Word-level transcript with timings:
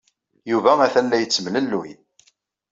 Yuba 0.51 0.71
atan 0.85 1.05
la 1.09 1.17
yettemlelluy. 1.21 1.91